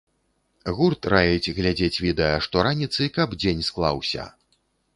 Гурт 0.77 1.01
раіць 1.13 1.53
глядзець 1.59 2.01
відэа 2.05 2.41
штораніцы, 2.47 3.11
каб 3.21 3.39
дзень 3.41 3.65
склаўся! 3.71 4.29